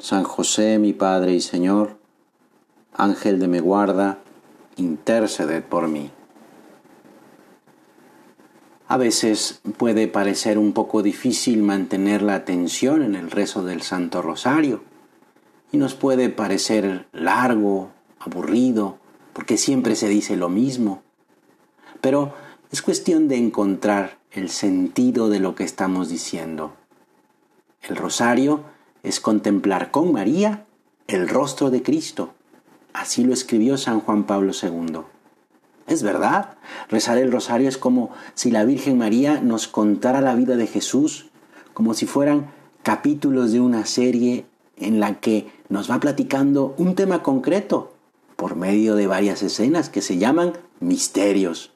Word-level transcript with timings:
San 0.00 0.24
José, 0.24 0.78
mi 0.78 0.94
Padre 0.94 1.34
y 1.34 1.42
Señor, 1.42 1.98
Ángel 2.94 3.38
de 3.38 3.48
mi 3.48 3.58
guarda, 3.58 4.18
interceded 4.76 5.62
por 5.62 5.88
mí. 5.88 6.10
A 8.88 8.96
veces 8.96 9.60
puede 9.76 10.08
parecer 10.08 10.56
un 10.56 10.72
poco 10.72 11.02
difícil 11.02 11.62
mantener 11.62 12.22
la 12.22 12.34
atención 12.34 13.02
en 13.02 13.14
el 13.14 13.30
rezo 13.30 13.62
del 13.62 13.82
Santo 13.82 14.22
Rosario 14.22 14.82
y 15.70 15.76
nos 15.76 15.94
puede 15.94 16.30
parecer 16.30 17.06
largo, 17.12 17.90
aburrido, 18.20 18.96
porque 19.34 19.58
siempre 19.58 19.96
se 19.96 20.08
dice 20.08 20.34
lo 20.34 20.48
mismo. 20.48 21.02
Pero 22.00 22.32
es 22.72 22.80
cuestión 22.80 23.28
de 23.28 23.36
encontrar 23.36 24.18
el 24.32 24.48
sentido 24.48 25.28
de 25.28 25.40
lo 25.40 25.54
que 25.54 25.64
estamos 25.64 26.08
diciendo. 26.08 26.72
El 27.82 27.96
rosario 27.96 28.64
es 29.02 29.20
contemplar 29.20 29.90
con 29.90 30.12
María 30.12 30.66
el 31.06 31.28
rostro 31.28 31.70
de 31.70 31.82
Cristo. 31.82 32.34
Así 32.92 33.24
lo 33.24 33.32
escribió 33.32 33.76
San 33.76 34.00
Juan 34.00 34.24
Pablo 34.24 34.52
II. 34.60 35.00
Es 35.86 36.02
verdad, 36.02 36.56
rezar 36.88 37.18
el 37.18 37.32
rosario 37.32 37.68
es 37.68 37.78
como 37.78 38.10
si 38.34 38.50
la 38.50 38.64
Virgen 38.64 38.98
María 38.98 39.40
nos 39.40 39.66
contara 39.66 40.20
la 40.20 40.34
vida 40.34 40.56
de 40.56 40.66
Jesús, 40.66 41.30
como 41.74 41.94
si 41.94 42.06
fueran 42.06 42.50
capítulos 42.82 43.52
de 43.52 43.60
una 43.60 43.84
serie 43.86 44.46
en 44.76 45.00
la 45.00 45.20
que 45.20 45.50
nos 45.68 45.90
va 45.90 46.00
platicando 46.00 46.74
un 46.78 46.94
tema 46.94 47.22
concreto 47.22 47.94
por 48.36 48.56
medio 48.56 48.94
de 48.94 49.06
varias 49.06 49.42
escenas 49.42 49.88
que 49.88 50.00
se 50.00 50.16
llaman 50.16 50.54
misterios. 50.80 51.72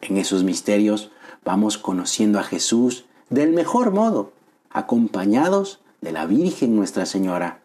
En 0.00 0.16
esos 0.16 0.44
misterios 0.44 1.10
vamos 1.44 1.78
conociendo 1.78 2.38
a 2.38 2.42
Jesús 2.44 3.06
del 3.28 3.52
mejor 3.52 3.92
modo, 3.92 4.32
acompañados 4.70 5.79
de 6.00 6.12
la 6.12 6.26
Virgen 6.26 6.76
Nuestra 6.76 7.06
Señora. 7.06 7.60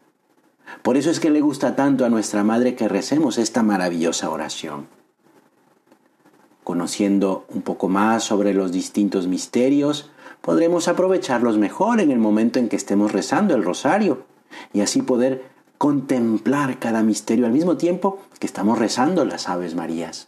Por 0.81 0.97
eso 0.97 1.09
es 1.09 1.19
que 1.19 1.30
le 1.30 1.41
gusta 1.41 1.75
tanto 1.75 2.05
a 2.05 2.09
nuestra 2.09 2.44
Madre 2.44 2.75
que 2.75 2.88
recemos 2.88 3.38
esta 3.38 3.64
maravillosa 3.64 4.30
oración. 4.30 4.88
Conociendo 6.63 7.45
un 7.50 7.61
poco 7.61 7.88
más 7.88 8.23
sobre 8.23 8.53
los 8.53 8.72
distintos 8.72 9.28
misterios, 9.28 10.09
podremos 10.41 10.88
aprovecharlos 10.88 11.58
mejor 11.58 12.00
en 12.00 12.11
el 12.11 12.19
momento 12.19 12.59
en 12.59 12.69
que 12.69 12.75
estemos 12.75 13.11
rezando 13.11 13.56
el 13.56 13.63
rosario 13.63 14.25
y 14.73 14.81
así 14.81 15.02
poder 15.02 15.45
contemplar 15.78 16.80
cada 16.80 17.03
misterio 17.03 17.45
al 17.45 17.52
mismo 17.52 17.78
tiempo 17.78 18.19
que 18.39 18.47
estamos 18.47 18.80
rezando 18.80 19.25
las 19.25 19.47
Aves 19.47 19.75
Marías. 19.75 20.28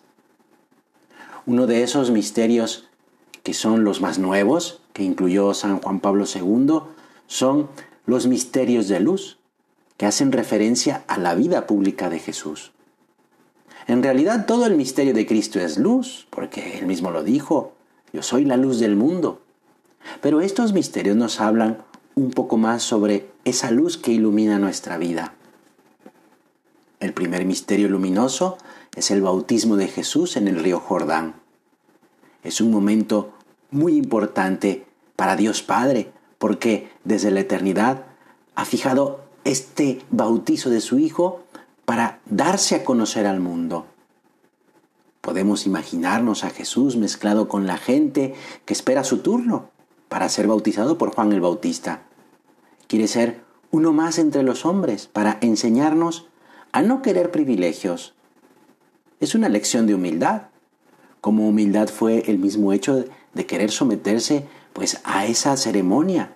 Uno 1.46 1.66
de 1.66 1.84
esos 1.84 2.12
misterios 2.12 2.88
que 3.44 3.54
son 3.54 3.86
los 3.86 4.02
más 4.02 4.20
nuevos, 4.20 4.82
que 4.92 5.04
incluyó 5.04 5.54
San 5.54 5.80
Juan 5.80 6.02
Pablo 6.02 6.26
II, 6.26 6.82
son 7.28 7.70
los 8.08 8.26
misterios 8.26 8.88
de 8.88 9.00
luz, 9.00 9.38
que 9.98 10.08
hacen 10.08 10.32
referencia 10.32 11.04
a 11.08 11.20
la 11.20 11.36
vida 11.36 11.68
pública 11.68 12.10
de 12.10 12.18
Jesús. 12.18 12.72
En 13.86 14.02
realidad 14.02 14.46
todo 14.46 14.66
el 14.66 14.76
misterio 14.76 15.14
de 15.14 15.28
Cristo 15.28 15.60
es 15.60 15.78
luz, 15.78 16.28
porque 16.30 16.80
él 16.80 16.88
mismo 16.88 17.12
lo 17.12 17.24
dijo, 17.24 17.74
yo 18.14 18.24
soy 18.24 18.46
la 18.46 18.58
luz 18.58 18.80
del 18.80 18.96
mundo. 18.96 19.42
Pero 20.22 20.42
estos 20.42 20.74
misterios 20.74 21.16
nos 21.16 21.40
hablan 21.42 21.78
un 22.16 22.32
poco 22.32 22.58
más 22.58 22.82
sobre 22.82 23.30
esa 23.46 23.72
luz 23.72 23.98
que 23.98 24.12
ilumina 24.12 24.58
nuestra 24.58 24.98
vida. 24.98 25.34
El 27.00 27.14
primer 27.14 27.46
misterio 27.46 27.90
luminoso 27.90 28.58
es 28.96 29.12
el 29.12 29.22
bautismo 29.22 29.76
de 29.76 29.88
Jesús 29.88 30.38
en 30.38 30.48
el 30.48 30.64
río 30.64 30.80
Jordán. 30.80 31.36
Es 32.44 32.62
un 32.62 32.72
momento 32.72 33.34
muy 33.70 33.98
importante 33.98 34.86
para 35.16 35.36
Dios 35.36 35.62
Padre, 35.62 36.12
porque 36.38 36.90
desde 37.04 37.32
la 37.32 37.40
eternidad 37.42 38.06
ha 38.56 38.66
fijado 38.66 39.22
este 39.44 40.02
bautizo 40.10 40.70
de 40.70 40.82
su 40.82 41.00
Hijo 41.00 41.44
para 41.86 42.20
darse 42.26 42.76
a 42.76 42.84
conocer 42.84 43.26
al 43.26 43.40
mundo. 43.40 43.86
Podemos 45.22 45.66
imaginarnos 45.66 46.44
a 46.44 46.50
Jesús 46.50 46.96
mezclado 46.96 47.48
con 47.48 47.68
la 47.68 47.78
gente 47.78 48.36
que 48.66 48.74
espera 48.74 49.04
su 49.04 49.20
turno 49.20 49.70
para 50.10 50.30
ser 50.30 50.48
bautizado 50.48 50.98
por 50.98 51.14
Juan 51.14 51.34
el 51.34 51.42
Bautista. 51.42 52.04
Quiere 52.88 53.08
ser 53.08 53.42
uno 53.72 53.94
más 53.94 54.20
entre 54.20 54.44
los 54.44 54.66
hombres 54.66 55.08
para 55.08 55.38
enseñarnos 55.42 56.28
a 56.72 56.82
no 56.82 57.02
querer 57.02 57.32
privilegios. 57.32 58.14
Es 59.20 59.36
una 59.36 59.50
lección 59.50 59.88
de 59.88 59.96
humildad, 59.96 60.44
como 61.22 61.48
humildad 61.48 61.90
fue 61.90 62.24
el 62.28 62.38
mismo 62.38 62.72
hecho 62.72 63.06
de 63.34 63.46
querer 63.46 63.72
someterse 63.72 64.48
pues 64.78 65.02
a 65.06 65.26
esa 65.26 65.58
ceremonia. 65.58 66.36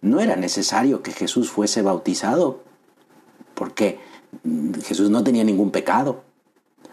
No 0.00 0.20
era 0.20 0.34
necesario 0.34 1.02
que 1.02 1.12
Jesús 1.12 1.50
fuese 1.50 1.82
bautizado, 1.82 2.62
porque 3.52 4.00
Jesús 4.82 5.10
no 5.10 5.22
tenía 5.22 5.44
ningún 5.44 5.70
pecado, 5.70 6.22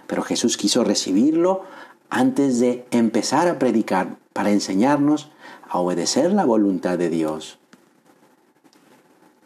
pero 0.07 0.23
Jesús 0.23 0.57
quiso 0.57 0.83
recibirlo 0.83 1.63
antes 2.09 2.59
de 2.59 2.85
empezar 2.91 3.47
a 3.47 3.59
predicar 3.59 4.17
para 4.33 4.51
enseñarnos 4.51 5.31
a 5.69 5.79
obedecer 5.79 6.33
la 6.33 6.43
voluntad 6.43 6.97
de 6.97 7.09
Dios. 7.09 7.57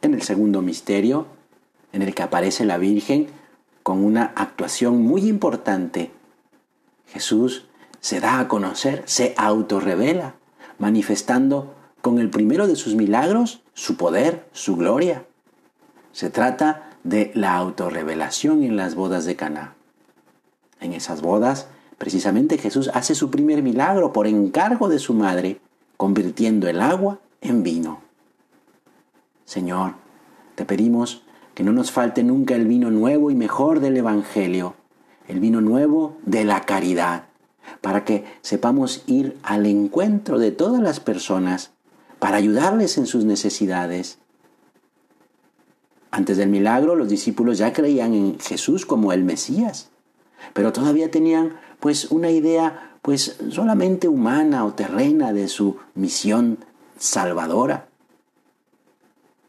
En 0.01 0.15
el 0.15 0.23
segundo 0.23 0.63
misterio, 0.63 1.27
en 1.93 2.01
el 2.01 2.15
que 2.15 2.23
aparece 2.23 2.65
la 2.65 2.79
Virgen 2.79 3.27
con 3.83 4.03
una 4.03 4.33
actuación 4.35 5.03
muy 5.03 5.29
importante, 5.29 6.09
Jesús 7.05 7.67
se 7.99 8.19
da 8.19 8.39
a 8.39 8.47
conocer, 8.47 9.03
se 9.05 9.35
autorrevela 9.37 10.38
manifestando 10.79 11.75
con 12.01 12.19
el 12.19 12.29
primero 12.29 12.67
de 12.67 12.75
sus 12.75 12.95
milagros 12.95 13.61
su 13.73 13.97
poder, 13.97 14.47
su 14.53 14.75
gloria. 14.75 15.25
Se 16.11 16.29
trata 16.29 16.89
de 17.03 17.31
la 17.35 17.55
autorrevelación 17.55 18.63
en 18.63 18.75
las 18.75 18.95
bodas 18.95 19.25
de 19.25 19.35
Caná. 19.35 19.75
En 20.79 20.93
esas 20.93 21.21
bodas, 21.21 21.67
precisamente 21.97 22.57
Jesús 22.57 22.89
hace 22.93 23.15
su 23.15 23.29
primer 23.29 23.61
milagro 23.61 24.13
por 24.13 24.27
encargo 24.27 24.89
de 24.89 24.99
su 24.99 25.13
madre, 25.13 25.59
convirtiendo 25.97 26.67
el 26.67 26.81
agua 26.81 27.19
en 27.41 27.63
vino. 27.63 28.01
Señor, 29.45 29.95
te 30.55 30.65
pedimos 30.65 31.23
que 31.53 31.63
no 31.63 31.73
nos 31.73 31.91
falte 31.91 32.23
nunca 32.23 32.55
el 32.55 32.67
vino 32.67 32.89
nuevo 32.91 33.31
y 33.31 33.35
mejor 33.35 33.81
del 33.81 33.97
Evangelio, 33.97 34.75
el 35.27 35.39
vino 35.39 35.59
nuevo 35.59 36.17
de 36.25 36.45
la 36.45 36.61
caridad, 36.61 37.28
para 37.81 38.05
que 38.05 38.25
sepamos 38.41 39.03
ir 39.07 39.37
al 39.43 39.65
encuentro 39.65 40.39
de 40.39 40.51
todas 40.51 40.81
las 40.81 40.99
personas, 40.99 41.71
para 42.19 42.37
ayudarles 42.37 42.97
en 42.97 43.05
sus 43.05 43.25
necesidades. 43.25 44.19
Antes 46.11 46.37
del 46.37 46.49
milagro, 46.49 46.95
los 46.95 47.07
discípulos 47.07 47.57
ya 47.57 47.71
creían 47.73 48.13
en 48.13 48.39
Jesús 48.39 48.85
como 48.85 49.13
el 49.13 49.23
Mesías, 49.23 49.89
pero 50.53 50.73
todavía 50.73 51.11
tenían 51.11 51.59
pues 51.79 52.11
una 52.11 52.31
idea 52.31 52.97
pues 53.01 53.37
solamente 53.49 54.07
humana 54.07 54.65
o 54.65 54.73
terrena 54.73 55.31
de 55.33 55.47
su 55.47 55.77
misión 55.95 56.57
salvadora. 56.97 57.87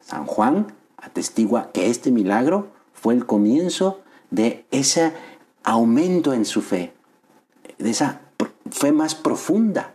San 0.00 0.26
Juan 0.26 0.74
atestigua 0.96 1.70
que 1.72 1.88
este 1.88 2.10
milagro 2.10 2.68
fue 2.92 3.14
el 3.14 3.26
comienzo 3.26 4.00
de 4.30 4.64
ese 4.70 5.12
aumento 5.64 6.32
en 6.32 6.44
su 6.44 6.62
fe 6.62 6.92
de 7.80 7.90
esa 7.90 8.20
fe 8.70 8.92
más 8.92 9.14
profunda. 9.14 9.94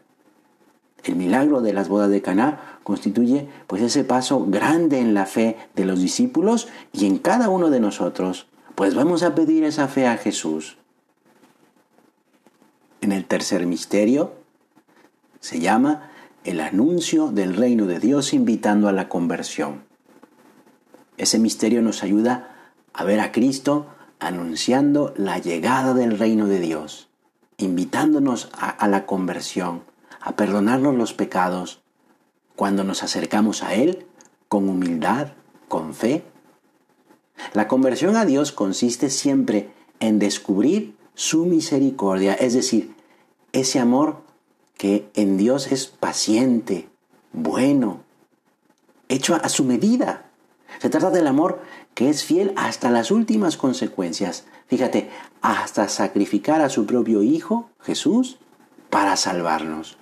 El 1.04 1.16
milagro 1.16 1.62
de 1.62 1.72
las 1.72 1.88
bodas 1.88 2.10
de 2.10 2.22
Caná 2.22 2.80
constituye 2.84 3.48
pues 3.68 3.82
ese 3.82 4.04
paso 4.04 4.46
grande 4.48 5.00
en 5.00 5.14
la 5.14 5.26
fe 5.26 5.56
de 5.76 5.86
los 5.86 6.00
discípulos 6.02 6.68
y 6.92 7.06
en 7.06 7.20
cada 7.20 7.50
uno 7.50 7.70
de 7.70 7.80
nosotros. 7.80 8.48
Pues 8.74 8.96
vamos 8.96 9.24
a 9.24 9.36
pedir 9.36 9.64
esa 9.64 9.88
fe 9.88 10.08
a 10.08 10.18
Jesús. 10.18 10.78
En 13.02 13.12
el 13.12 13.26
tercer 13.26 13.68
misterio 13.68 14.34
se 15.40 15.60
llama 15.60 16.10
el 16.44 16.60
anuncio 16.60 17.28
del 17.28 17.56
reino 17.56 17.86
de 17.86 18.00
Dios 18.00 18.34
invitando 18.34 18.88
a 18.88 18.92
la 18.92 19.08
conversión. 19.08 19.84
Ese 21.18 21.38
misterio 21.38 21.84
nos 21.84 22.02
ayuda 22.02 22.74
a 22.94 23.04
ver 23.04 23.20
a 23.20 23.32
Cristo 23.32 23.88
anunciando 24.20 25.14
la 25.18 25.38
llegada 25.38 25.94
del 25.94 26.18
reino 26.18 26.48
de 26.48 26.60
Dios 26.60 27.10
invitándonos 27.58 28.50
a, 28.54 28.88
la 28.88 29.06
conversión, 29.06 29.84
a 30.22 30.36
perdonarnos 30.36 30.96
los 30.96 31.14
pecados, 31.14 31.82
cuando 32.56 32.84
nos 32.84 33.04
acercamos 33.04 33.64
a 33.64 33.74
Él 33.74 34.06
con 34.48 34.70
humildad, 34.70 35.34
con 35.68 35.94
fe, 35.94 36.24
La 37.54 37.68
conversión 37.68 38.16
a 38.16 38.26
Dios 38.26 38.54
consiste 38.54 39.10
siempre 39.10 39.70
en 40.00 40.20
descubrir 40.20 40.96
su 41.16 41.46
misericordia, 41.46 42.34
es 42.34 42.54
decir, 42.54 42.96
ese 43.52 43.80
amor 43.80 44.22
que 44.78 45.10
en 45.16 45.38
Dios 45.38 45.72
es 45.72 45.88
paciente, 45.88 46.90
bueno, 47.34 48.02
hecho 49.10 49.36
a 49.36 49.50
su 49.50 49.64
medida. 49.64 50.26
Se 50.80 50.90
trata 50.90 51.10
del 51.10 51.28
amor 51.28 51.62
que 51.96 52.10
es 52.10 52.24
fiel 52.24 52.54
hasta 52.58 52.92
las 52.92 53.10
últimas 53.10 53.58
consecuencias. 53.58 54.46
Fíjate, 54.68 55.10
hasta 55.42 55.88
sacrificar 55.88 56.62
a 56.62 56.70
su 56.70 56.86
propio 56.86 57.24
Hijo, 57.24 57.70
Jesús, 57.82 58.38
para 58.90 59.16
salvarnos. 59.16 59.98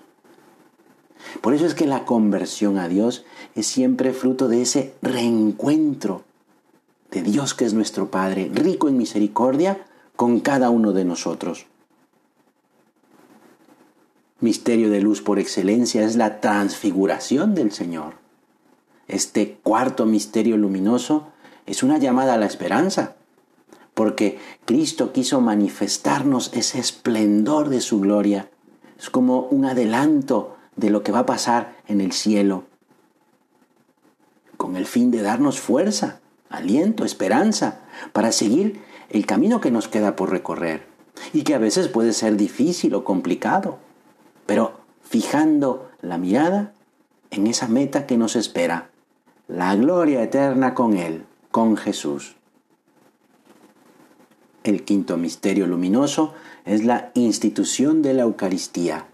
Por 1.40 1.54
eso 1.54 1.66
es 1.66 1.76
que 1.76 1.86
la 1.86 2.04
conversión 2.04 2.78
a 2.78 2.88
Dios 2.88 3.26
es 3.56 3.68
siempre 3.68 4.12
fruto 4.12 4.48
de 4.48 4.64
ese 4.64 4.94
reencuentro 5.02 6.24
de 7.12 7.22
Dios 7.22 7.54
que 7.54 7.66
es 7.66 7.74
nuestro 7.74 8.10
Padre, 8.10 8.50
rico 8.52 8.90
en 8.90 8.98
misericordia 8.98 9.86
con 10.16 10.40
cada 10.40 10.72
uno 10.72 10.94
de 10.94 11.06
nosotros. 11.06 11.68
Misterio 14.40 14.90
de 14.90 15.00
luz 15.00 15.22
por 15.22 15.40
excelencia 15.40 16.04
es 16.04 16.16
la 16.16 16.42
transfiguración 16.42 17.54
del 17.56 17.72
Señor. 17.72 18.16
Este 19.08 19.60
cuarto 19.62 20.06
misterio 20.06 20.58
luminoso 20.58 21.33
es 21.66 21.84
una 21.84 21.98
llamada 21.98 22.34
a 22.34 22.38
la 22.38 22.46
esperanza, 22.46 23.16
porque 23.94 24.40
Cristo 24.66 25.14
quiso 25.14 25.42
manifestarnos 25.42 26.52
ese 26.54 26.80
esplendor 26.80 27.70
de 27.70 27.82
su 27.82 28.00
gloria. 28.00 28.50
Es 28.98 29.10
como 29.10 29.42
un 29.42 29.66
adelanto 29.66 30.58
de 30.76 30.90
lo 30.90 31.04
que 31.04 31.12
va 31.12 31.20
a 31.20 31.26
pasar 31.26 31.76
en 31.88 32.02
el 32.02 32.12
cielo, 32.12 32.64
con 34.58 34.76
el 34.76 34.86
fin 34.86 35.12
de 35.12 35.22
darnos 35.22 35.60
fuerza, 35.60 36.20
aliento, 36.50 37.06
esperanza, 37.06 37.82
para 38.12 38.32
seguir 38.32 38.82
el 39.10 39.26
camino 39.26 39.62
que 39.62 39.72
nos 39.72 39.88
queda 39.88 40.16
por 40.16 40.32
recorrer 40.32 40.88
y 41.32 41.44
que 41.44 41.54
a 41.54 41.60
veces 41.60 41.88
puede 41.88 42.14
ser 42.14 42.38
difícil 42.38 42.96
o 42.96 43.04
complicado, 43.04 43.78
pero 44.46 44.80
fijando 45.04 45.90
la 46.02 46.18
mirada 46.18 46.74
en 47.30 47.48
esa 47.48 47.68
meta 47.68 48.06
que 48.06 48.18
nos 48.18 48.36
espera, 48.36 48.90
la 49.48 49.76
gloria 49.76 50.24
eterna 50.24 50.74
con 50.74 50.98
Él, 50.98 51.26
con 51.54 51.78
Jesús. 51.78 52.36
El 54.64 54.84
quinto 54.86 55.18
misterio 55.18 55.68
luminoso 55.68 56.34
es 56.66 56.84
la 56.84 57.12
institución 57.14 58.02
de 58.02 58.16
la 58.16 58.24
Eucaristía, 58.24 59.06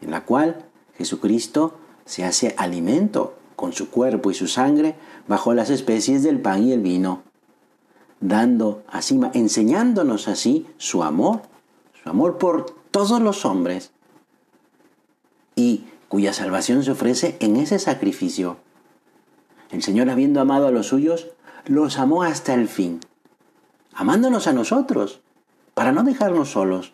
en 0.00 0.10
la 0.10 0.24
cual 0.24 0.64
Jesucristo 0.96 1.74
se 2.06 2.24
hace 2.24 2.54
alimento 2.56 3.36
con 3.56 3.74
su 3.74 3.90
cuerpo 3.90 4.30
y 4.30 4.34
su 4.34 4.46
sangre 4.46 4.94
bajo 5.28 5.52
las 5.52 5.68
especies 5.68 6.22
del 6.22 6.40
pan 6.40 6.62
y 6.62 6.72
el 6.72 6.80
vino, 6.80 7.24
dando 8.20 8.82
así, 8.88 9.20
enseñándonos 9.34 10.28
así 10.28 10.66
su 10.78 11.02
amor, 11.02 11.42
su 12.02 12.08
amor 12.08 12.38
por 12.38 12.74
todos 12.90 13.20
los 13.20 13.44
hombres, 13.44 13.90
y 15.56 15.84
cuya 16.08 16.32
salvación 16.32 16.84
se 16.84 16.92
ofrece 16.92 17.36
en 17.40 17.56
ese 17.56 17.78
sacrificio. 17.78 18.56
El 19.70 19.82
Señor, 19.82 20.08
habiendo 20.08 20.40
amado 20.40 20.66
a 20.66 20.70
los 20.70 20.86
suyos, 20.86 21.28
los 21.66 21.98
amó 21.98 22.22
hasta 22.22 22.54
el 22.54 22.68
fin, 22.68 23.00
amándonos 23.94 24.46
a 24.46 24.52
nosotros, 24.52 25.20
para 25.74 25.92
no 25.92 26.02
dejarnos 26.02 26.50
solos, 26.50 26.92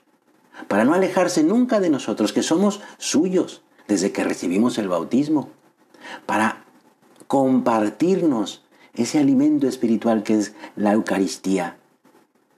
para 0.68 0.84
no 0.84 0.94
alejarse 0.94 1.42
nunca 1.42 1.80
de 1.80 1.90
nosotros, 1.90 2.32
que 2.32 2.42
somos 2.42 2.80
suyos, 2.98 3.62
desde 3.88 4.12
que 4.12 4.24
recibimos 4.24 4.78
el 4.78 4.88
bautismo, 4.88 5.50
para 6.24 6.64
compartirnos 7.26 8.62
ese 8.94 9.18
alimento 9.18 9.68
espiritual 9.68 10.22
que 10.22 10.38
es 10.38 10.54
la 10.74 10.92
Eucaristía. 10.92 11.76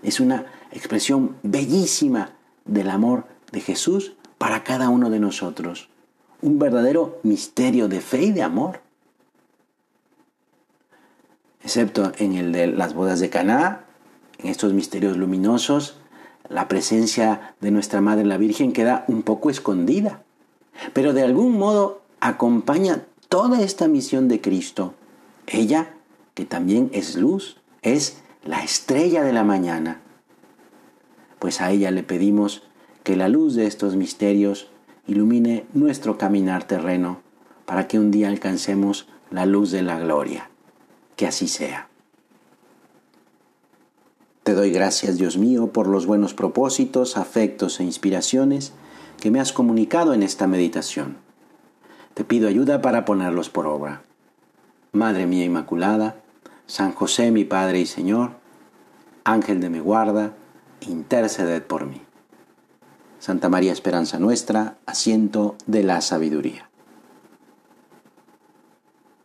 Es 0.02 0.20
una 0.20 0.46
expresión 0.70 1.36
bellísima 1.42 2.32
del 2.64 2.90
amor 2.90 3.26
de 3.50 3.60
Jesús 3.60 4.14
para 4.38 4.62
cada 4.62 4.88
uno 4.88 5.10
de 5.10 5.18
nosotros. 5.18 5.88
Un 6.40 6.58
verdadero 6.58 7.18
misterio 7.24 7.88
de 7.88 8.00
fe 8.00 8.22
y 8.24 8.32
de 8.32 8.42
amor. 8.42 8.80
Excepto 11.62 12.12
en 12.18 12.34
el 12.34 12.52
de 12.52 12.66
las 12.66 12.94
bodas 12.94 13.20
de 13.20 13.30
Caná, 13.30 13.84
en 14.38 14.48
estos 14.48 14.72
misterios 14.72 15.16
luminosos, 15.16 15.98
la 16.48 16.68
presencia 16.68 17.54
de 17.60 17.70
nuestra 17.70 18.00
Madre 18.00 18.24
la 18.24 18.38
Virgen 18.38 18.72
queda 18.72 19.04
un 19.08 19.22
poco 19.22 19.50
escondida 19.50 20.22
pero 20.92 21.12
de 21.12 21.22
algún 21.22 21.58
modo 21.58 22.02
acompaña 22.20 23.04
toda 23.28 23.60
esta 23.60 23.88
misión 23.88 24.28
de 24.28 24.40
Cristo. 24.40 24.94
Ella, 25.46 25.94
que 26.34 26.44
también 26.44 26.90
es 26.92 27.16
luz, 27.16 27.56
es 27.82 28.18
la 28.44 28.62
estrella 28.62 29.22
de 29.22 29.32
la 29.32 29.44
mañana. 29.44 30.00
Pues 31.38 31.60
a 31.60 31.70
ella 31.70 31.90
le 31.90 32.02
pedimos 32.02 32.62
que 33.02 33.16
la 33.16 33.28
luz 33.28 33.54
de 33.54 33.66
estos 33.66 33.96
misterios 33.96 34.70
ilumine 35.06 35.66
nuestro 35.72 36.18
caminar 36.18 36.64
terreno 36.64 37.20
para 37.64 37.88
que 37.88 37.98
un 37.98 38.10
día 38.10 38.28
alcancemos 38.28 39.08
la 39.30 39.46
luz 39.46 39.70
de 39.70 39.82
la 39.82 39.98
gloria. 39.98 40.50
Que 41.18 41.26
así 41.26 41.48
sea. 41.48 41.88
Te 44.44 44.54
doy 44.54 44.70
gracias, 44.70 45.18
Dios 45.18 45.36
mío, 45.36 45.72
por 45.72 45.88
los 45.88 46.06
buenos 46.06 46.32
propósitos, 46.32 47.16
afectos 47.16 47.80
e 47.80 47.84
inspiraciones 47.84 48.72
que 49.20 49.32
me 49.32 49.40
has 49.40 49.52
comunicado 49.52 50.14
en 50.14 50.22
esta 50.22 50.46
meditación. 50.46 51.16
Te 52.14 52.22
pido 52.22 52.46
ayuda 52.46 52.80
para 52.82 53.04
ponerlos 53.04 53.50
por 53.50 53.66
obra. 53.66 54.02
Madre 54.92 55.26
mía 55.26 55.44
Inmaculada, 55.44 56.20
San 56.66 56.92
José 56.92 57.32
mi 57.32 57.44
Padre 57.44 57.80
y 57.80 57.86
Señor, 57.86 58.30
Ángel 59.24 59.60
de 59.60 59.70
mi 59.70 59.80
guarda, 59.80 60.34
interceded 60.82 61.64
por 61.64 61.84
mí. 61.84 62.00
Santa 63.18 63.48
María 63.48 63.72
Esperanza 63.72 64.20
nuestra, 64.20 64.78
asiento 64.86 65.56
de 65.66 65.82
la 65.82 66.00
sabiduría. 66.00 66.67